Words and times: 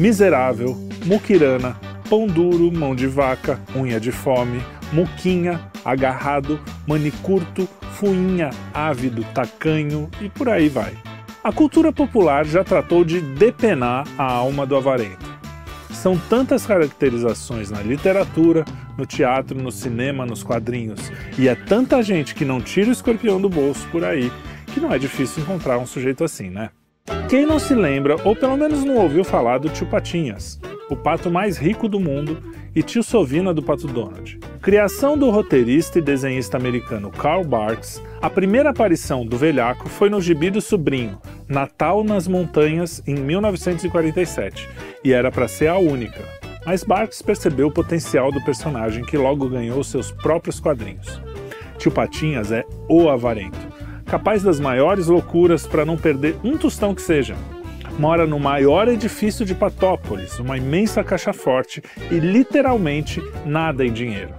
miserável, 0.00 0.74
muquirana, 1.04 1.76
pão 2.08 2.26
duro, 2.26 2.72
mão 2.72 2.94
de 2.94 3.06
vaca, 3.06 3.60
unha 3.76 4.00
de 4.00 4.10
fome, 4.10 4.62
muquinha, 4.94 5.60
agarrado, 5.84 6.58
manicurto, 6.88 7.68
fuinha, 7.92 8.48
ávido, 8.72 9.22
tacanho 9.34 10.08
e 10.18 10.30
por 10.30 10.48
aí 10.48 10.70
vai. 10.70 10.94
A 11.44 11.52
cultura 11.52 11.92
popular 11.92 12.46
já 12.46 12.64
tratou 12.64 13.04
de 13.04 13.20
depenar 13.20 14.06
a 14.16 14.24
alma 14.24 14.64
do 14.64 14.74
avarento. 14.74 15.28
São 15.92 16.16
tantas 16.16 16.64
caracterizações 16.64 17.70
na 17.70 17.82
literatura, 17.82 18.64
no 18.96 19.04
teatro, 19.04 19.60
no 19.60 19.70
cinema, 19.70 20.24
nos 20.24 20.42
quadrinhos, 20.42 21.12
e 21.38 21.46
é 21.46 21.54
tanta 21.54 22.02
gente 22.02 22.34
que 22.34 22.46
não 22.46 22.58
tira 22.58 22.88
o 22.88 22.92
escorpião 22.92 23.38
do 23.38 23.50
bolso 23.50 23.86
por 23.88 24.02
aí, 24.02 24.32
que 24.72 24.80
não 24.80 24.94
é 24.94 24.98
difícil 24.98 25.42
encontrar 25.42 25.76
um 25.76 25.86
sujeito 25.86 26.24
assim, 26.24 26.48
né? 26.48 26.70
Quem 27.28 27.46
não 27.46 27.58
se 27.58 27.74
lembra, 27.74 28.16
ou 28.24 28.34
pelo 28.34 28.56
menos 28.56 28.84
não 28.84 28.96
ouviu 28.96 29.24
falar 29.24 29.58
do 29.58 29.68
tio 29.68 29.86
Patinhas, 29.86 30.60
o 30.88 30.96
pato 30.96 31.30
mais 31.30 31.56
rico 31.56 31.88
do 31.88 32.00
mundo 32.00 32.42
e 32.74 32.82
tio 32.82 33.02
Sovina 33.02 33.54
do 33.54 33.62
Pato 33.62 33.86
Donald. 33.86 34.38
Criação 34.60 35.16
do 35.16 35.30
roteirista 35.30 35.98
e 35.98 36.02
desenhista 36.02 36.56
americano 36.56 37.10
Karl 37.10 37.44
Barks, 37.44 38.02
a 38.20 38.28
primeira 38.28 38.70
aparição 38.70 39.24
do 39.24 39.36
velhaco 39.36 39.88
foi 39.88 40.10
no 40.10 40.20
gibi 40.20 40.50
do 40.50 40.60
sobrinho, 40.60 41.18
Natal 41.48 42.04
nas 42.04 42.28
Montanhas, 42.28 43.02
em 43.06 43.14
1947, 43.14 44.68
e 45.04 45.12
era 45.12 45.30
para 45.30 45.48
ser 45.48 45.68
a 45.68 45.78
única. 45.78 46.20
Mas 46.66 46.84
Barks 46.84 47.22
percebeu 47.22 47.68
o 47.68 47.72
potencial 47.72 48.30
do 48.30 48.44
personagem 48.44 49.04
que 49.04 49.16
logo 49.16 49.48
ganhou 49.48 49.82
seus 49.82 50.10
próprios 50.10 50.60
quadrinhos. 50.60 51.20
Tio 51.78 51.90
Patinhas 51.90 52.52
é 52.52 52.64
o 52.88 53.08
avarento, 53.08 53.58
capaz 54.10 54.42
das 54.42 54.58
maiores 54.58 55.06
loucuras 55.06 55.66
para 55.66 55.84
não 55.84 55.96
perder 55.96 56.36
um 56.42 56.56
tostão 56.56 56.94
que 56.94 57.02
seja 57.02 57.36
mora 58.00 58.26
no 58.26 58.40
maior 58.40 58.88
edifício 58.88 59.44
de 59.44 59.54
Patópolis, 59.54 60.38
uma 60.38 60.56
imensa 60.56 61.04
caixa 61.04 61.34
forte 61.34 61.82
e 62.10 62.18
literalmente 62.18 63.22
nada 63.44 63.84
em 63.84 63.92
dinheiro. 63.92 64.32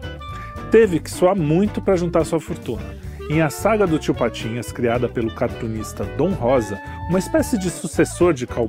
Teve 0.72 1.00
que 1.00 1.12
suar 1.12 1.36
muito 1.36 1.80
para 1.80 1.96
juntar 1.96 2.26
sua 2.26 2.40
fortuna. 2.40 2.96
Em 3.30 3.40
A 3.40 3.52
Saga 3.52 3.86
do 3.86 4.00
Tio 4.00 4.16
Patinhas, 4.16 4.72
criada 4.72 5.08
pelo 5.08 5.34
cartunista 5.36 6.03
Dom 6.18 6.31
Rosa, 6.31 6.81
uma 7.08 7.20
espécie 7.20 7.58
de 7.58 7.70
sucessor 7.70 8.34
de 8.34 8.48
Karl 8.48 8.68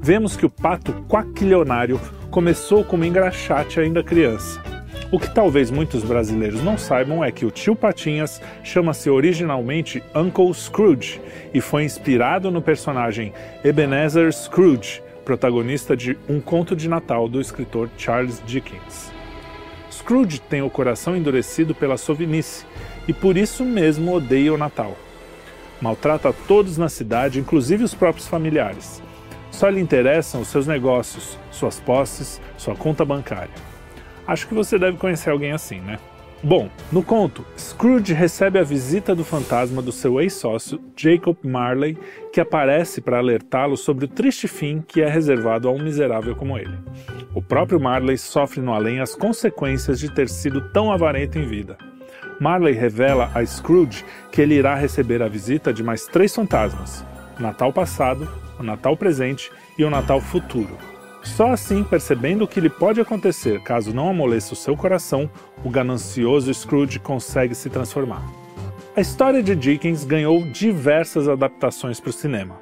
vemos 0.00 0.36
que 0.36 0.46
o 0.46 0.50
pato 0.50 0.92
quaquilionário 1.08 2.00
começou 2.30 2.84
como 2.84 3.04
engraxate 3.04 3.80
ainda 3.80 4.04
criança. 4.04 4.75
O 5.10 5.20
que 5.20 5.32
talvez 5.32 5.70
muitos 5.70 6.02
brasileiros 6.02 6.62
não 6.64 6.76
saibam 6.76 7.24
é 7.24 7.30
que 7.30 7.46
o 7.46 7.50
tio 7.50 7.76
Patinhas 7.76 8.42
chama-se 8.64 9.08
originalmente 9.08 10.02
Uncle 10.12 10.52
Scrooge 10.52 11.20
e 11.54 11.60
foi 11.60 11.84
inspirado 11.84 12.50
no 12.50 12.60
personagem 12.60 13.32
Ebenezer 13.64 14.32
Scrooge, 14.32 15.00
protagonista 15.24 15.96
de 15.96 16.18
Um 16.28 16.40
Conto 16.40 16.74
de 16.74 16.88
Natal 16.88 17.28
do 17.28 17.40
escritor 17.40 17.88
Charles 17.96 18.42
Dickens. 18.44 19.12
Scrooge 19.90 20.40
tem 20.40 20.62
o 20.62 20.70
coração 20.70 21.16
endurecido 21.16 21.74
pela 21.74 21.96
sovinice 21.96 22.66
e 23.06 23.12
por 23.12 23.36
isso 23.36 23.64
mesmo 23.64 24.12
odeia 24.12 24.52
o 24.52 24.58
Natal. 24.58 24.96
Maltrata 25.80 26.32
todos 26.48 26.76
na 26.76 26.88
cidade, 26.88 27.38
inclusive 27.38 27.84
os 27.84 27.94
próprios 27.94 28.26
familiares. 28.26 29.00
Só 29.52 29.68
lhe 29.68 29.80
interessam 29.80 30.40
os 30.40 30.48
seus 30.48 30.66
negócios, 30.66 31.38
suas 31.50 31.78
posses, 31.78 32.40
sua 32.56 32.74
conta 32.74 33.04
bancária. 33.04 33.75
Acho 34.26 34.48
que 34.48 34.54
você 34.54 34.78
deve 34.78 34.96
conhecer 34.96 35.30
alguém 35.30 35.52
assim, 35.52 35.80
né? 35.80 35.98
Bom, 36.42 36.68
no 36.92 37.02
conto, 37.02 37.44
Scrooge 37.58 38.12
recebe 38.12 38.58
a 38.58 38.62
visita 38.62 39.14
do 39.14 39.24
fantasma 39.24 39.80
do 39.80 39.90
seu 39.90 40.20
ex-sócio, 40.20 40.80
Jacob 40.94 41.36
Marley, 41.42 41.98
que 42.32 42.40
aparece 42.40 43.00
para 43.00 43.18
alertá-lo 43.18 43.76
sobre 43.76 44.04
o 44.04 44.08
triste 44.08 44.46
fim 44.46 44.84
que 44.86 45.00
é 45.00 45.08
reservado 45.08 45.66
a 45.66 45.72
um 45.72 45.82
miserável 45.82 46.36
como 46.36 46.58
ele. 46.58 46.76
O 47.34 47.40
próprio 47.40 47.80
Marley 47.80 48.18
sofre 48.18 48.60
no 48.60 48.72
além 48.72 49.00
as 49.00 49.14
consequências 49.14 49.98
de 49.98 50.10
ter 50.10 50.28
sido 50.28 50.60
tão 50.72 50.92
avarento 50.92 51.38
em 51.38 51.46
vida. 51.46 51.78
Marley 52.38 52.74
revela 52.74 53.30
a 53.34 53.44
Scrooge 53.44 54.04
que 54.30 54.42
ele 54.42 54.54
irá 54.54 54.74
receber 54.74 55.22
a 55.22 55.28
visita 55.28 55.72
de 55.72 55.82
mais 55.82 56.06
três 56.06 56.34
fantasmas: 56.34 57.04
o 57.38 57.42
Natal 57.42 57.72
passado, 57.72 58.28
o 58.58 58.62
Natal 58.62 58.96
presente 58.96 59.50
e 59.78 59.84
o 59.84 59.90
Natal 59.90 60.20
futuro. 60.20 60.76
Só 61.34 61.52
assim, 61.52 61.82
percebendo 61.82 62.44
o 62.44 62.48
que 62.48 62.60
lhe 62.60 62.70
pode 62.70 63.00
acontecer 63.00 63.60
caso 63.60 63.92
não 63.92 64.08
amoleça 64.08 64.54
o 64.54 64.56
seu 64.56 64.76
coração, 64.76 65.28
o 65.64 65.68
ganancioso 65.68 66.52
Scrooge 66.54 66.98
consegue 66.98 67.54
se 67.54 67.68
transformar. 67.68 68.24
A 68.96 69.00
história 69.00 69.42
de 69.42 69.54
Dickens 69.54 70.04
ganhou 70.04 70.42
diversas 70.44 71.28
adaptações 71.28 72.00
para 72.00 72.10
o 72.10 72.12
cinema. 72.12 72.56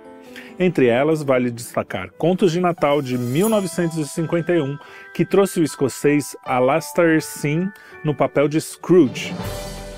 Entre 0.58 0.86
elas, 0.86 1.22
vale 1.22 1.50
destacar 1.50 2.10
Contos 2.19 2.50
de 2.50 2.60
Natal 2.60 3.00
de 3.00 3.19
1951, 3.19 4.76
que 5.12 5.25
trouxe 5.25 5.60
o 5.60 5.64
escocês 5.64 6.36
Alastair 6.44 7.22
Sim 7.22 7.70
no 8.02 8.14
papel 8.14 8.48
de 8.48 8.60
Scrooge. 8.60 9.34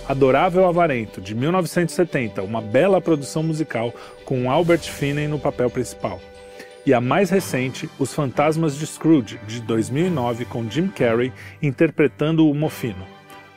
Adorável 0.06 0.66
Avarento, 0.66 1.20
de 1.20 1.34
1970, 1.34 2.42
uma 2.42 2.60
bela 2.60 3.00
produção 3.00 3.42
musical 3.42 3.94
com 4.24 4.50
Albert 4.50 4.82
Finney 4.82 5.28
no 5.28 5.38
papel 5.38 5.70
principal 5.70 6.20
e 6.86 6.94
a 6.94 7.00
mais 7.00 7.30
recente, 7.30 7.90
Os 7.98 8.14
Fantasmas 8.14 8.78
de 8.78 8.86
Scrooge, 8.86 9.40
de 9.44 9.60
2009, 9.60 10.44
com 10.44 10.70
Jim 10.70 10.86
Carrey 10.86 11.32
interpretando 11.60 12.48
o 12.48 12.54
Mofino. 12.54 13.04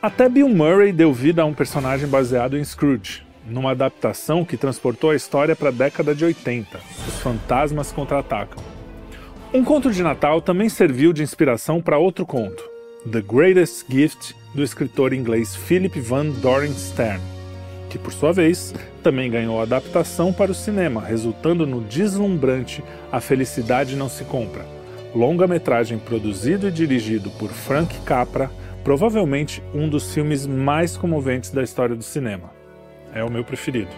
Até 0.02 0.28
Bill 0.28 0.50
Murray 0.50 0.92
deu 0.92 1.14
vida 1.14 1.44
a 1.44 1.46
um 1.46 1.54
personagem 1.54 2.08
baseado 2.08 2.58
em 2.58 2.64
Scrooge, 2.64 3.22
numa 3.46 3.72
adaptação 3.72 4.44
que 4.44 4.58
transportou 4.58 5.12
a 5.12 5.16
história 5.16 5.56
para 5.56 5.70
a 5.70 5.74
década 5.74 6.16
de 6.16 6.26
80, 6.26 6.80
Os 7.08 7.20
Fantasmas 7.20 7.92
Contra-Atacam. 7.92 8.64
Um 9.54 9.64
conto 9.64 9.92
de 9.92 10.02
Natal 10.02 10.42
também 10.42 10.68
serviu 10.68 11.14
de 11.14 11.22
inspiração 11.22 11.82
para 11.82 12.00
outro 12.00 12.26
conto, 12.26 12.64
The 13.12 13.22
Greatest 13.22 13.86
Gift, 13.88 14.36
do 14.56 14.64
escritor 14.64 15.14
inglês 15.14 15.56
Philip 15.56 16.00
Van 16.00 16.30
Doren 16.30 16.74
Stern 16.74 17.39
que 17.90 17.98
por 17.98 18.14
sua 18.14 18.32
vez 18.32 18.74
também 19.04 19.30
ganhou 19.30 19.60
adaptação 19.60 20.32
para 20.32 20.52
o 20.52 20.56
cinema, 20.56 21.02
resultando 21.02 21.66
no 21.66 21.82
deslumbrante 21.82 22.84
A 23.12 23.20
Felicidade 23.20 23.96
Não 23.96 24.08
Se 24.08 24.24
Compra, 24.24 24.66
longa-metragem 25.14 25.98
produzido 25.98 26.68
e 26.68 26.72
dirigido 26.72 27.30
por 27.32 27.50
Frank 27.50 28.00
Capra, 28.02 28.50
provavelmente 28.84 29.62
um 29.74 29.90
dos 29.90 30.14
filmes 30.14 30.46
mais 30.46 30.96
comoventes 30.96 31.50
da 31.50 31.64
história 31.64 31.96
do 31.96 32.04
cinema. 32.04 32.52
É 33.14 33.24
o 33.24 33.32
meu 33.32 33.44
preferido. 33.44 33.92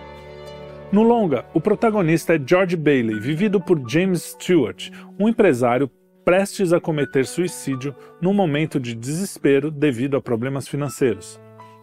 No 0.92 1.04
longa, 1.04 1.46
o 1.54 1.62
protagonista 1.62 2.36
é 2.36 2.42
George 2.44 2.76
Bailey, 2.76 3.20
vivido 3.20 3.62
por 3.62 3.82
James 3.88 4.24
Stewart, 4.24 4.90
um 5.20 5.28
empresário 5.28 5.90
prestes 6.24 6.72
a 6.72 6.80
cometer 6.80 7.26
suicídio 7.26 7.96
num 8.22 8.34
momento 8.34 8.80
de 8.80 8.94
desespero 8.94 9.72
devido 9.72 10.16
a 10.16 10.22
problemas 10.22 10.68
financeiros 10.68 11.40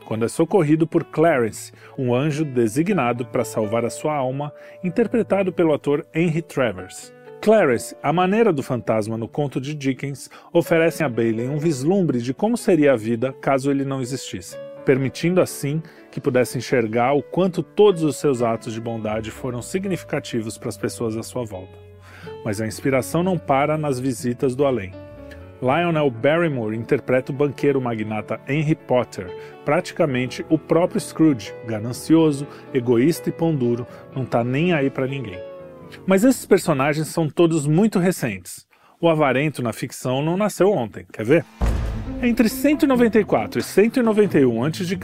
quando 0.08 0.24
é 0.24 0.28
socorrido 0.28 0.86
por 0.86 1.04
Clarence, 1.04 1.70
um 1.98 2.14
anjo 2.14 2.42
designado 2.42 3.26
para 3.26 3.44
salvar 3.44 3.84
a 3.84 3.90
sua 3.90 4.14
alma, 4.14 4.50
interpretado 4.82 5.52
pelo 5.52 5.74
ator 5.74 6.06
Henry 6.14 6.40
Travers. 6.40 7.12
Clarence, 7.42 7.94
a 8.02 8.10
maneira 8.10 8.50
do 8.50 8.62
fantasma 8.62 9.18
no 9.18 9.28
conto 9.28 9.60
de 9.60 9.74
Dickens, 9.74 10.30
oferecem 10.50 11.04
a 11.04 11.10
Bailey 11.10 11.46
um 11.46 11.58
vislumbre 11.58 12.22
de 12.22 12.32
como 12.32 12.56
seria 12.56 12.94
a 12.94 12.96
vida 12.96 13.34
caso 13.34 13.70
ele 13.70 13.84
não 13.84 14.00
existisse, 14.00 14.56
permitindo 14.82 15.42
assim 15.42 15.82
que 16.10 16.22
pudesse 16.22 16.56
enxergar 16.56 17.12
o 17.12 17.22
quanto 17.22 17.62
todos 17.62 18.02
os 18.02 18.16
seus 18.16 18.40
atos 18.40 18.72
de 18.72 18.80
bondade 18.80 19.30
foram 19.30 19.60
significativos 19.60 20.56
para 20.56 20.70
as 20.70 20.78
pessoas 20.78 21.18
à 21.18 21.22
sua 21.22 21.44
volta. 21.44 21.78
Mas 22.42 22.62
a 22.62 22.66
inspiração 22.66 23.22
não 23.22 23.36
para 23.36 23.76
nas 23.76 24.00
visitas 24.00 24.56
do 24.56 24.64
além. 24.64 24.90
Lionel 25.60 26.10
Barrymore 26.10 26.76
interpreta 26.76 27.32
o 27.32 27.34
banqueiro 27.34 27.80
magnata 27.80 28.40
Henry 28.48 28.76
Potter, 28.76 29.26
praticamente 29.64 30.46
o 30.48 30.56
próprio 30.56 31.00
Scrooge, 31.00 31.52
ganancioso, 31.66 32.46
egoísta 32.72 33.28
e 33.28 33.32
pão 33.32 33.54
duro, 33.54 33.86
não 34.14 34.24
tá 34.24 34.44
nem 34.44 34.72
aí 34.72 34.88
para 34.88 35.06
ninguém. 35.06 35.38
Mas 36.06 36.22
esses 36.22 36.46
personagens 36.46 37.08
são 37.08 37.28
todos 37.28 37.66
muito 37.66 37.98
recentes. 37.98 38.66
O 39.00 39.08
avarento 39.08 39.62
na 39.62 39.72
ficção 39.72 40.22
não 40.22 40.36
nasceu 40.36 40.70
ontem, 40.70 41.06
quer 41.12 41.24
ver? 41.24 41.44
Entre 42.22 42.48
194 42.48 43.60
e 43.60 43.62
191 43.62 44.64
a.C., 44.64 44.98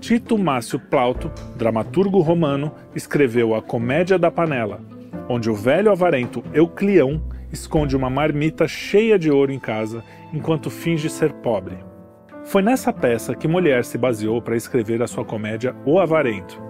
Tito 0.00 0.36
Mácio 0.36 0.80
Plauto, 0.80 1.30
dramaturgo 1.56 2.20
romano, 2.20 2.72
escreveu 2.96 3.54
A 3.54 3.62
Comédia 3.62 4.18
da 4.18 4.30
Panela, 4.30 4.80
onde 5.28 5.48
o 5.48 5.54
velho 5.54 5.92
avarento 5.92 6.42
Euclião 6.52 7.22
esconde 7.52 7.96
uma 7.96 8.08
marmita 8.08 8.66
cheia 8.66 9.18
de 9.18 9.30
ouro 9.30 9.52
em 9.52 9.58
casa 9.58 10.02
enquanto 10.32 10.70
finge 10.70 11.08
ser 11.08 11.32
pobre. 11.34 11.76
Foi 12.44 12.62
nessa 12.62 12.92
peça 12.92 13.34
que 13.34 13.46
Molière 13.46 13.84
se 13.84 13.96
baseou 13.96 14.40
para 14.42 14.56
escrever 14.56 15.02
a 15.02 15.06
sua 15.06 15.24
comédia 15.24 15.76
O 15.84 16.00
Avarento. 16.00 16.60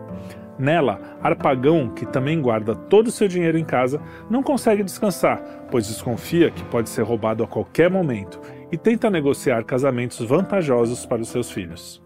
Nela, 0.58 1.00
Arpagão, 1.22 1.88
que 1.88 2.04
também 2.04 2.40
guarda 2.40 2.74
todo 2.74 3.06
o 3.06 3.10
seu 3.10 3.26
dinheiro 3.26 3.56
em 3.56 3.64
casa, 3.64 4.00
não 4.28 4.42
consegue 4.42 4.84
descansar, 4.84 5.42
pois 5.70 5.88
desconfia 5.88 6.50
que 6.50 6.62
pode 6.64 6.90
ser 6.90 7.02
roubado 7.02 7.42
a 7.42 7.46
qualquer 7.46 7.90
momento 7.90 8.40
e 8.70 8.76
tenta 8.76 9.10
negociar 9.10 9.64
casamentos 9.64 10.20
vantajosos 10.20 11.06
para 11.06 11.22
os 11.22 11.28
seus 11.28 11.50
filhos. 11.50 12.02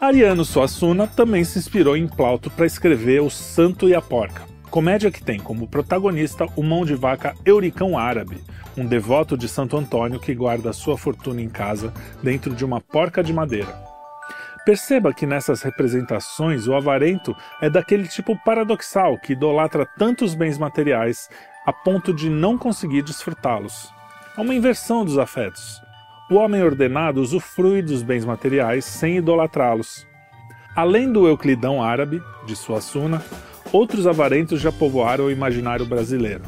Ariano 0.00 0.44
Suassuna 0.44 1.06
também 1.06 1.44
se 1.44 1.58
inspirou 1.58 1.96
em 1.96 2.08
Plauto 2.08 2.50
para 2.50 2.66
escrever 2.66 3.22
O 3.22 3.30
Santo 3.30 3.88
e 3.88 3.94
a 3.94 4.00
Porca, 4.00 4.42
comédia 4.72 5.10
que 5.10 5.22
tem 5.22 5.38
como 5.38 5.68
protagonista 5.68 6.46
o 6.56 6.62
mão 6.62 6.82
de 6.82 6.94
vaca 6.94 7.34
Euricão 7.44 7.98
Árabe, 7.98 8.42
um 8.74 8.86
devoto 8.86 9.36
de 9.36 9.46
Santo 9.46 9.76
Antônio 9.76 10.18
que 10.18 10.34
guarda 10.34 10.72
sua 10.72 10.96
fortuna 10.96 11.42
em 11.42 11.48
casa 11.48 11.92
dentro 12.22 12.54
de 12.54 12.64
uma 12.64 12.80
porca 12.80 13.22
de 13.22 13.34
madeira. 13.34 13.68
Perceba 14.64 15.12
que 15.12 15.26
nessas 15.26 15.60
representações 15.60 16.66
o 16.66 16.74
avarento 16.74 17.36
é 17.60 17.68
daquele 17.68 18.08
tipo 18.08 18.34
paradoxal 18.46 19.18
que 19.18 19.34
idolatra 19.34 19.86
tantos 19.98 20.34
bens 20.34 20.56
materiais 20.56 21.28
a 21.66 21.72
ponto 21.72 22.14
de 22.14 22.30
não 22.30 22.56
conseguir 22.56 23.02
desfrutá-los. 23.02 23.92
Há 24.34 24.40
uma 24.40 24.54
inversão 24.54 25.04
dos 25.04 25.18
afetos. 25.18 25.82
O 26.30 26.36
homem 26.36 26.62
ordenado 26.62 27.20
usufrui 27.20 27.82
dos 27.82 28.02
bens 28.02 28.24
materiais 28.24 28.86
sem 28.86 29.18
idolatrá-los. 29.18 30.06
Além 30.74 31.12
do 31.12 31.28
Euclidão 31.28 31.82
árabe, 31.82 32.22
de 32.46 32.56
Suassuna, 32.56 33.22
outros 33.72 34.06
avarentos 34.06 34.60
já 34.60 34.70
povoaram 34.70 35.24
o 35.24 35.30
imaginário 35.30 35.86
brasileiro, 35.86 36.42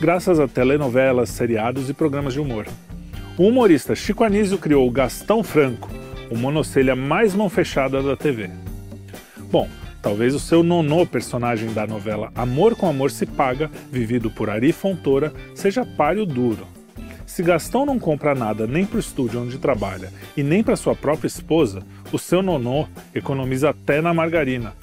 graças 0.00 0.40
a 0.40 0.48
telenovelas, 0.48 1.28
seriados 1.28 1.90
e 1.90 1.94
programas 1.94 2.32
de 2.32 2.40
humor. 2.40 2.66
O 3.36 3.46
humorista 3.46 3.94
Chico 3.94 4.24
Anísio 4.24 4.58
criou 4.58 4.90
Gastão 4.90 5.42
Franco, 5.42 5.90
o 6.30 6.36
monocelha 6.36 6.96
mais 6.96 7.34
mão 7.34 7.50
fechada 7.50 8.02
da 8.02 8.16
TV. 8.16 8.50
Bom, 9.50 9.68
talvez 10.00 10.34
o 10.34 10.40
seu 10.40 10.62
nonô 10.62 11.06
personagem 11.06 11.72
da 11.72 11.86
novela 11.86 12.32
Amor 12.34 12.74
com 12.74 12.88
Amor 12.88 13.10
se 13.10 13.26
Paga, 13.26 13.70
vivido 13.90 14.30
por 14.30 14.48
Ari 14.48 14.72
Fontoura, 14.72 15.32
seja 15.54 15.84
páreo 15.84 16.24
duro. 16.24 16.66
Se 17.26 17.42
Gastão 17.42 17.86
não 17.86 17.98
compra 17.98 18.34
nada 18.34 18.66
nem 18.66 18.84
para 18.84 18.96
o 18.96 19.00
estúdio 19.00 19.42
onde 19.42 19.58
trabalha 19.58 20.12
e 20.36 20.42
nem 20.42 20.62
para 20.62 20.76
sua 20.76 20.94
própria 20.94 21.26
esposa, 21.26 21.82
o 22.10 22.18
seu 22.18 22.42
nonô 22.42 22.86
economiza 23.14 23.70
até 23.70 24.00
na 24.00 24.12
margarina. 24.12 24.74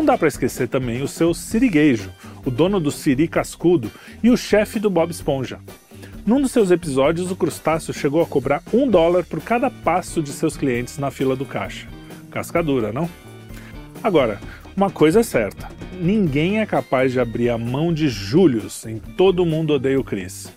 Não 0.00 0.06
dá 0.06 0.16
para 0.16 0.28
esquecer 0.28 0.66
também 0.66 1.02
o 1.02 1.06
seu 1.06 1.34
sirigueijo, 1.34 2.10
o 2.42 2.50
dono 2.50 2.80
do 2.80 2.90
siri 2.90 3.28
cascudo 3.28 3.90
e 4.22 4.30
o 4.30 4.36
chefe 4.36 4.80
do 4.80 4.88
Bob 4.88 5.10
Esponja. 5.10 5.60
Num 6.24 6.40
dos 6.40 6.52
seus 6.52 6.70
episódios, 6.70 7.30
o 7.30 7.36
crustáceo 7.36 7.92
chegou 7.92 8.22
a 8.22 8.26
cobrar 8.26 8.62
um 8.72 8.88
dólar 8.88 9.24
por 9.24 9.42
cada 9.42 9.70
passo 9.70 10.22
de 10.22 10.30
seus 10.30 10.56
clientes 10.56 10.96
na 10.96 11.10
fila 11.10 11.36
do 11.36 11.44
caixa. 11.44 11.86
Cascadura, 12.30 12.94
não? 12.94 13.10
Agora, 14.02 14.40
uma 14.74 14.90
coisa 14.90 15.20
é 15.20 15.22
certa: 15.22 15.68
ninguém 16.00 16.60
é 16.60 16.64
capaz 16.64 17.12
de 17.12 17.20
abrir 17.20 17.50
a 17.50 17.58
mão 17.58 17.92
de 17.92 18.08
Július 18.08 18.86
em 18.86 18.98
Todo 18.98 19.44
Mundo 19.44 19.74
Odeia 19.74 20.00
o 20.00 20.04
Chris 20.04 20.50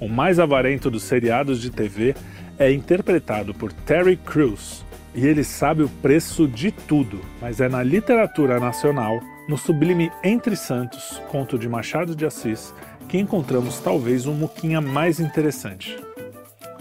o 0.00 0.08
mais 0.08 0.38
avarento 0.38 0.90
dos 0.90 1.02
seriados 1.02 1.60
de 1.60 1.70
TV, 1.70 2.14
é 2.58 2.70
interpretado 2.72 3.54
por 3.54 3.72
Terry 3.72 4.16
Crews. 4.16 4.84
E 5.16 5.26
ele 5.26 5.42
sabe 5.42 5.82
o 5.82 5.88
preço 5.88 6.46
de 6.46 6.70
tudo, 6.70 7.22
mas 7.40 7.58
é 7.58 7.70
na 7.70 7.82
literatura 7.82 8.60
nacional, 8.60 9.18
no 9.48 9.56
sublime 9.56 10.12
Entre 10.22 10.54
Santos, 10.54 11.22
conto 11.30 11.58
de 11.58 11.66
Machado 11.66 12.14
de 12.14 12.26
Assis, 12.26 12.74
que 13.08 13.16
encontramos 13.16 13.80
talvez 13.80 14.26
um 14.26 14.34
muquinha 14.34 14.78
mais 14.78 15.18
interessante. 15.18 15.96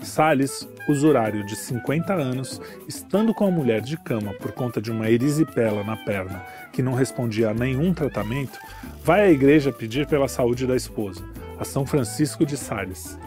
Salles, 0.03 0.67
usurário 0.89 1.45
de 1.45 1.55
50 1.55 2.13
anos, 2.13 2.61
estando 2.89 3.33
com 3.33 3.47
a 3.47 3.51
mulher 3.51 3.79
de 3.79 3.95
cama 3.95 4.33
por 4.33 4.51
conta 4.51 4.81
de 4.81 4.91
uma 4.91 5.09
erisipela 5.09 5.81
na 5.85 5.95
perna 5.95 6.45
que 6.73 6.81
não 6.81 6.93
respondia 6.93 7.51
a 7.51 7.53
nenhum 7.53 7.93
tratamento, 7.93 8.59
vai 9.01 9.21
à 9.21 9.31
igreja 9.31 9.71
pedir 9.71 10.07
pela 10.07 10.27
saúde 10.27 10.67
da 10.67 10.75
esposa, 10.75 11.23
a 11.57 11.63
São 11.63 11.85
Francisco 11.85 12.45
de 12.45 12.57
Sales. 12.57 13.17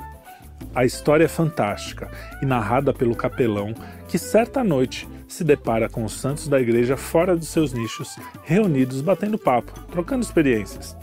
A 0.74 0.84
história 0.84 1.24
é 1.24 1.28
fantástica 1.28 2.10
e 2.42 2.46
narrada 2.46 2.92
pelo 2.92 3.16
capelão 3.16 3.74
que 4.06 4.18
certa 4.18 4.62
noite 4.62 5.08
se 5.26 5.44
depara 5.44 5.88
com 5.88 6.04
os 6.04 6.12
santos 6.12 6.48
da 6.48 6.60
igreja 6.60 6.96
fora 6.96 7.36
dos 7.36 7.48
seus 7.48 7.72
nichos, 7.72 8.16
reunidos 8.42 9.00
batendo 9.00 9.38
papo, 9.38 9.78
trocando 9.90 10.22
experiências. 10.22 10.96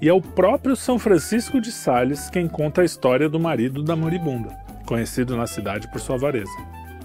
E 0.00 0.08
é 0.08 0.12
o 0.12 0.20
próprio 0.20 0.76
São 0.76 0.98
Francisco 0.98 1.60
de 1.60 1.72
Sales 1.72 2.28
quem 2.28 2.46
conta 2.46 2.82
a 2.82 2.84
história 2.84 3.28
do 3.28 3.40
marido 3.40 3.82
da 3.82 3.96
moribunda, 3.96 4.50
conhecido 4.84 5.36
na 5.36 5.46
cidade 5.46 5.90
por 5.90 6.00
sua 6.00 6.16
avareza. 6.16 6.52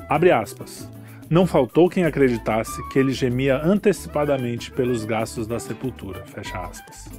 Abre 0.09 0.31
aspas. 0.31 0.89
Não 1.29 1.47
faltou 1.47 1.89
quem 1.89 2.03
acreditasse 2.03 2.85
que 2.89 2.99
ele 2.99 3.13
gemia 3.13 3.61
antecipadamente 3.63 4.69
pelos 4.69 5.05
gastos 5.05 5.47
da 5.47 5.57
sepultura. 5.57 6.25
Fecha 6.25 6.59
aspas. 6.59 7.09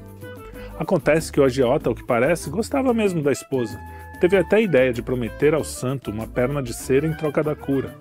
Acontece 0.78 1.32
que 1.32 1.40
o 1.40 1.44
agiota, 1.44 1.88
ao 1.88 1.94
que 1.94 2.04
parece, 2.04 2.50
gostava 2.50 2.92
mesmo 2.92 3.22
da 3.22 3.32
esposa. 3.32 3.80
Teve 4.22 4.36
até 4.36 4.54
a 4.54 4.60
ideia 4.60 4.92
de 4.92 5.02
prometer 5.02 5.52
ao 5.52 5.64
santo 5.64 6.12
uma 6.12 6.28
perna 6.28 6.62
de 6.62 6.72
cera 6.72 7.08
em 7.08 7.12
troca 7.12 7.42
da 7.42 7.56
cura. 7.56 7.96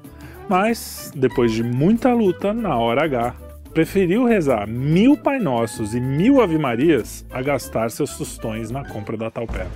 Mas, 0.48 1.12
depois 1.16 1.52
de 1.52 1.64
muita 1.64 2.14
luta, 2.14 2.54
na 2.54 2.78
hora 2.78 3.06
H, 3.06 3.34
preferiu 3.74 4.26
rezar 4.26 4.68
mil 4.68 5.18
Pai 5.18 5.40
Nossos 5.40 5.96
e 5.96 6.00
mil 6.00 6.40
Ave 6.40 6.60
Marias 6.60 7.26
a 7.32 7.42
gastar 7.42 7.90
seus 7.90 8.16
tostões 8.16 8.70
na 8.70 8.88
compra 8.88 9.18
da 9.18 9.32
tal 9.32 9.48
perna. 9.48 9.72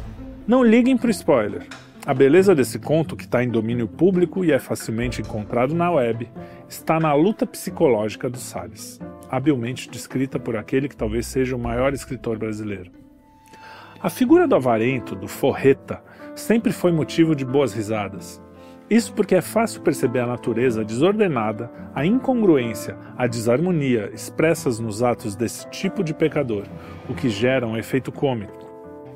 Não 0.48 0.64
liguem 0.64 0.96
pro 0.96 1.10
spoiler. 1.10 1.66
A 2.06 2.14
beleza 2.14 2.54
desse 2.54 2.78
conto, 2.78 3.16
que 3.16 3.24
está 3.24 3.44
em 3.44 3.50
domínio 3.50 3.88
público 3.88 4.46
e 4.46 4.52
é 4.52 4.60
facilmente 4.60 5.24
encontrado 5.24 5.74
na 5.74 5.90
web, 5.90 6.30
está 6.70 7.00
na 7.00 7.12
luta 7.16 7.48
psicológica 7.48 8.30
dos 8.30 8.44
Salles 8.44 9.00
habilmente 9.32 9.90
descrita 9.90 10.38
por 10.38 10.56
aquele 10.56 10.88
que 10.88 10.96
talvez 10.96 11.26
seja 11.26 11.56
o 11.56 11.60
maior 11.60 11.92
escritor 11.92 12.38
brasileiro. 12.38 12.92
A 14.00 14.10
figura 14.12 14.48
do 14.48 14.56
avarento, 14.56 15.16
do 15.16 15.28
forreta, 15.28 16.00
sempre 16.36 16.72
foi 16.72 16.92
motivo 16.92 17.36
de 17.36 17.46
boas 17.46 17.74
risadas. 17.74 18.42
Isso 18.88 19.14
porque 19.14 19.34
é 19.34 19.42
fácil 19.42 19.82
perceber 19.82 20.20
a 20.20 20.28
natureza 20.28 20.86
desordenada, 20.86 21.72
a 21.96 22.06
incongruência, 22.06 22.96
a 23.18 23.26
desarmonia 23.26 24.12
expressas 24.14 24.80
nos 24.80 25.02
atos 25.02 25.36
desse 25.36 25.68
tipo 25.72 26.04
de 26.04 26.14
pecador, 26.14 26.66
o 27.10 27.16
que 27.16 27.30
gera 27.30 27.66
um 27.66 27.76
efeito 27.76 28.12
cômico. 28.12 28.66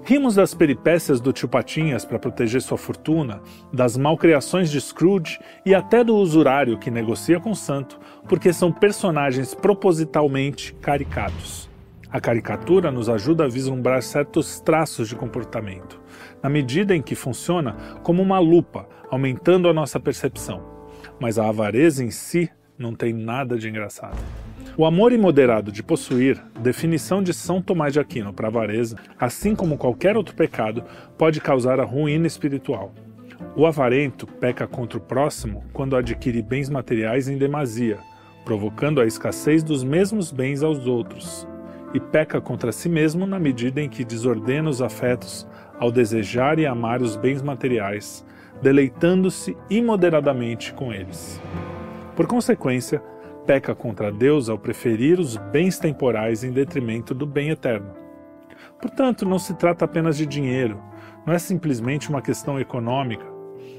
Rimos 0.04 0.34
das 0.34 0.56
peripécias 0.56 1.22
do 1.22 1.32
tio 1.32 1.48
Patinhas 1.48 2.04
para 2.04 2.18
proteger 2.18 2.64
sua 2.64 2.80
fortuna, 2.80 3.42
das 3.72 3.96
malcriações 3.96 4.72
de 4.72 4.82
Scrooge 4.82 5.38
e 5.64 5.76
até 5.76 6.04
do 6.04 6.16
usurário 6.16 6.80
que 6.80 6.90
negocia 6.90 7.40
com 7.40 7.52
o 7.52 7.56
santo, 7.56 8.00
porque 8.28 8.52
são 8.52 8.72
personagens 8.72 9.54
propositalmente 9.54 10.74
caricatos. 10.82 11.70
A 12.12 12.20
caricatura 12.20 12.90
nos 12.90 13.08
ajuda 13.08 13.46
a 13.46 13.48
vislumbrar 13.48 14.02
certos 14.02 14.60
traços 14.60 15.08
de 15.08 15.16
comportamento, 15.16 15.99
na 16.42 16.50
medida 16.50 16.96
em 16.96 17.02
que 17.02 17.16
funciona 17.16 17.76
como 18.04 18.22
uma 18.22 18.40
lupa, 18.40 18.88
aumentando 19.10 19.68
a 19.68 19.74
nossa 19.74 20.00
percepção. 20.00 20.64
Mas 21.20 21.38
a 21.38 21.48
avareza 21.48 22.04
em 22.04 22.12
si 22.12 22.50
não 22.78 22.94
tem 22.94 23.14
nada 23.14 23.58
de 23.58 23.68
engraçado. 23.68 24.18
O 24.78 24.86
amor 24.86 25.12
imoderado 25.12 25.72
de 25.72 25.84
possuir, 25.84 26.42
definição 26.62 27.22
de 27.22 27.34
São 27.34 27.62
Tomás 27.62 27.92
de 27.92 28.00
Aquino 28.00 28.32
para 28.32 28.48
avareza, 28.48 28.96
assim 29.20 29.54
como 29.54 29.78
qualquer 29.78 30.16
outro 30.16 30.34
pecado, 30.34 30.84
pode 31.18 31.42
causar 31.42 31.80
a 31.80 31.84
ruína 31.84 32.28
espiritual. 32.28 32.94
O 33.56 33.66
avarento 33.66 34.26
peca 34.26 34.66
contra 34.66 34.98
o 34.98 35.02
próximo 35.02 35.66
quando 35.74 35.98
adquire 35.98 36.42
bens 36.42 36.70
materiais 36.70 37.28
em 37.28 37.38
demasia, 37.38 37.98
provocando 38.46 39.02
a 39.02 39.06
escassez 39.06 39.64
dos 39.64 39.84
mesmos 39.84 40.32
bens 40.32 40.64
aos 40.64 40.88
outros, 40.88 41.46
e 41.94 42.00
peca 42.00 42.40
contra 42.40 42.72
si 42.72 42.88
mesmo 42.88 43.28
na 43.28 43.40
medida 43.40 43.82
em 43.82 43.90
que 43.90 44.06
desordena 44.06 44.70
os 44.70 44.82
afetos 44.82 45.46
ao 45.80 45.92
desejar 45.92 46.60
e 46.60 46.66
amar 46.66 47.02
os 47.02 47.16
bens 47.16 47.42
materiais, 47.42 48.26
deleitando-se 48.62 49.56
imoderadamente 49.70 50.74
com 50.74 50.92
eles. 50.92 51.42
Por 52.16 52.28
consequência, 52.28 53.02
peca 53.46 53.74
contra 53.74 54.12
Deus 54.12 54.50
ao 54.50 54.60
preferir 54.60 55.20
os 55.20 55.38
bens 55.38 55.80
temporais 55.80 56.44
em 56.44 56.52
detrimento 56.52 57.16
do 57.16 57.26
bem 57.26 57.50
eterno. 57.50 57.94
Portanto, 58.82 59.26
não 59.26 59.40
se 59.40 59.56
trata 59.56 59.86
apenas 59.86 60.18
de 60.18 60.26
dinheiro, 60.26 60.80
não 61.26 61.34
é 61.34 61.40
simplesmente 61.40 62.10
uma 62.10 62.22
questão 62.22 62.60
econômica. 62.60 63.26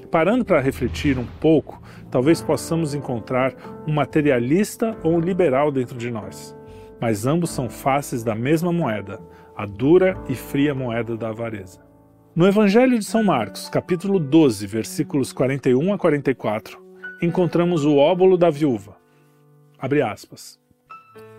Parando 0.09 0.43
para 0.43 0.59
refletir 0.59 1.17
um 1.17 1.25
pouco, 1.39 1.81
talvez 2.09 2.41
possamos 2.41 2.93
encontrar 2.93 3.53
um 3.87 3.93
materialista 3.93 4.97
ou 5.03 5.13
um 5.13 5.19
liberal 5.19 5.71
dentro 5.71 5.97
de 5.97 6.11
nós. 6.11 6.55
Mas 6.99 7.25
ambos 7.25 7.49
são 7.49 7.69
faces 7.69 8.23
da 8.23 8.35
mesma 8.35 8.73
moeda, 8.73 9.21
a 9.55 9.65
dura 9.65 10.17
e 10.27 10.35
fria 10.35 10.75
moeda 10.75 11.15
da 11.15 11.29
avareza. 11.29 11.90
No 12.33 12.47
Evangelho 12.47 12.97
de 12.97 13.03
São 13.03 13.25
Marcos, 13.25 13.67
capítulo 13.67 14.17
12, 14.17 14.65
versículos 14.65 15.33
41 15.33 15.91
a 15.93 15.97
44, 15.97 16.81
encontramos 17.21 17.83
o 17.83 17.97
óbolo 17.97 18.37
da 18.37 18.49
viúva, 18.49 18.95
Abre 19.77 20.01
aspas. 20.01 20.57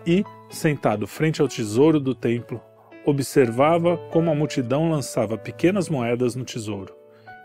E, 0.05 0.23
sentado 0.51 1.07
frente 1.07 1.41
ao 1.41 1.47
tesouro 1.47 1.99
do 1.99 2.13
templo, 2.13 2.61
observava 3.07 3.97
como 4.11 4.29
a 4.29 4.35
multidão 4.35 4.91
lançava 4.91 5.35
pequenas 5.35 5.89
moedas 5.89 6.35
no 6.35 6.45
tesouro, 6.45 6.93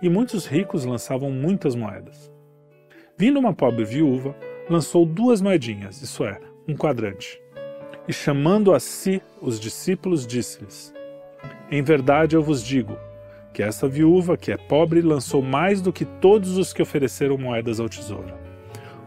e 0.02 0.10
muitos 0.10 0.44
ricos 0.44 0.84
lançavam 0.84 1.30
muitas 1.30 1.74
moedas. 1.74 2.30
Vindo 3.16 3.38
uma 3.38 3.54
pobre 3.54 3.82
viúva, 3.82 4.36
lançou 4.68 5.06
duas 5.06 5.40
moedinhas, 5.40 6.02
isso 6.02 6.22
é, 6.22 6.38
um 6.68 6.76
quadrante. 6.76 7.40
E 8.06 8.12
chamando 8.12 8.74
a 8.74 8.78
si 8.78 9.22
os 9.40 9.58
discípulos, 9.58 10.26
disse-lhes: 10.26 10.92
Em 11.70 11.82
verdade 11.82 12.36
eu 12.36 12.42
vos 12.42 12.62
digo 12.62 13.07
que 13.58 13.62
esta 13.62 13.88
viúva, 13.88 14.36
que 14.36 14.52
é 14.52 14.56
pobre, 14.56 15.02
lançou 15.02 15.42
mais 15.42 15.80
do 15.80 15.92
que 15.92 16.04
todos 16.04 16.56
os 16.56 16.72
que 16.72 16.80
ofereceram 16.80 17.36
moedas 17.36 17.80
ao 17.80 17.88
tesouro 17.88 18.48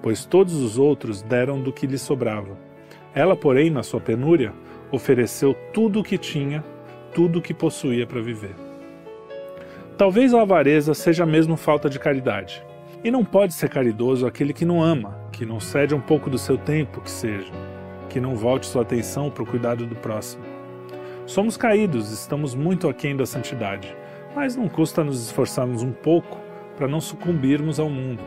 pois 0.01 0.25
todos 0.25 0.55
os 0.55 0.77
outros 0.77 1.21
deram 1.21 1.61
do 1.61 1.71
que 1.71 1.85
lhe 1.85 1.97
sobrava. 1.97 2.57
Ela, 3.13 3.35
porém, 3.35 3.69
na 3.69 3.83
sua 3.83 3.99
penúria, 3.99 4.53
ofereceu 4.91 5.55
tudo 5.73 5.99
o 5.99 6.03
que 6.03 6.17
tinha, 6.17 6.63
tudo 7.13 7.39
o 7.39 7.41
que 7.41 7.53
possuía 7.53 8.07
para 8.07 8.21
viver. 8.21 8.55
Talvez 9.97 10.33
a 10.33 10.41
avareza 10.41 10.93
seja 10.93 11.25
mesmo 11.25 11.55
falta 11.55 11.89
de 11.89 11.99
caridade. 11.99 12.63
E 13.03 13.11
não 13.11 13.25
pode 13.25 13.53
ser 13.53 13.69
caridoso 13.69 14.25
aquele 14.25 14.53
que 14.53 14.65
não 14.65 14.81
ama, 14.81 15.19
que 15.31 15.45
não 15.45 15.59
cede 15.59 15.95
um 15.95 16.01
pouco 16.01 16.29
do 16.29 16.37
seu 16.37 16.57
tempo, 16.57 17.01
que 17.01 17.09
seja, 17.09 17.51
que 18.09 18.19
não 18.19 18.35
volte 18.35 18.65
sua 18.65 18.83
atenção 18.83 19.29
para 19.29 19.43
o 19.43 19.45
cuidado 19.45 19.85
do 19.85 19.95
próximo. 19.95 20.43
Somos 21.25 21.57
caídos, 21.57 22.11
estamos 22.11 22.53
muito 22.53 22.87
aquém 22.87 23.15
da 23.15 23.25
santidade, 23.25 23.95
mas 24.35 24.55
não 24.55 24.67
custa 24.67 25.03
nos 25.03 25.25
esforçarmos 25.25 25.83
um 25.83 25.91
pouco 25.91 26.39
para 26.77 26.87
não 26.87 27.01
sucumbirmos 27.01 27.79
ao 27.79 27.89
mundo. 27.89 28.23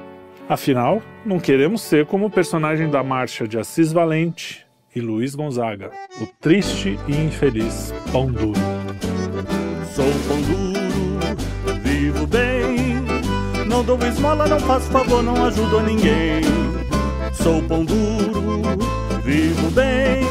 Afinal, 0.48 1.02
não 1.24 1.40
queremos 1.40 1.82
ser 1.82 2.06
como 2.06 2.26
o 2.26 2.30
personagem 2.30 2.90
da 2.90 3.02
marcha 3.02 3.48
de 3.48 3.58
Assis 3.58 3.92
Valente 3.92 4.66
e 4.94 5.00
Luiz 5.00 5.34
Gonzaga, 5.34 5.90
o 6.20 6.26
triste 6.40 6.98
e 7.08 7.16
infeliz 7.16 7.92
Pão 8.12 8.30
Duro. 8.30 8.60
Sou 9.94 10.04
pão 10.28 10.40
duro, 10.42 11.80
vivo 11.82 12.26
bem, 12.26 12.76
não 13.66 13.82
dou 13.84 13.98
esmola, 14.06 14.46
não 14.46 14.60
faço 14.60 14.90
favor, 14.90 15.22
não 15.22 15.46
ajudo 15.46 15.78
a 15.78 15.82
ninguém. 15.82 16.42
Sou 17.32 17.62
pão 17.62 17.84
duro, 17.84 18.62
vivo 19.22 19.70
bem, 19.70 20.24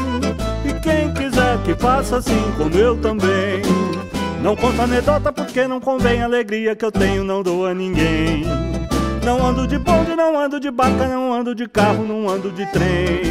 e 0.64 0.80
quem 0.80 1.12
quiser 1.14 1.58
que 1.64 1.74
faça 1.74 2.18
assim 2.18 2.52
como 2.56 2.74
eu 2.76 2.96
também. 2.98 3.73
Não 4.44 4.54
conto 4.54 4.82
anedota 4.82 5.32
porque 5.32 5.66
não 5.66 5.80
convém 5.80 6.20
a 6.20 6.26
alegria 6.26 6.76
que 6.76 6.84
eu 6.84 6.92
tenho, 6.92 7.24
não 7.24 7.42
dou 7.42 7.66
a 7.66 7.72
ninguém. 7.72 8.44
Não 9.24 9.42
ando 9.42 9.66
de 9.66 9.78
bonde, 9.78 10.14
não 10.14 10.38
ando 10.38 10.60
de 10.60 10.70
barca, 10.70 11.08
não 11.08 11.32
ando 11.32 11.54
de 11.54 11.66
carro, 11.66 12.04
não 12.04 12.28
ando 12.28 12.50
de 12.50 12.66
trem. 12.66 13.22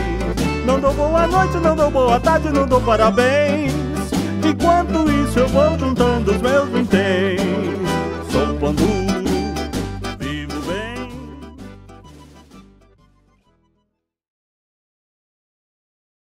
Não 0.65 0.79
dou 0.79 0.91
boa 0.91 1.27
noite, 1.27 1.57
não 1.57 1.75
dou 1.75 1.91
boa 1.91 2.19
tarde, 2.19 2.49
não 2.49 2.65
dou 2.65 2.81
parabéns. 2.81 3.71
Enquanto 4.43 5.07
isso 5.23 5.37
eu 5.37 5.47
vou 5.49 5.77
juntando 5.77 6.31
os 6.31 6.41
meus 6.41 6.67
vinténs. 6.69 7.39
Sou 8.31 8.55
pandu 8.55 9.12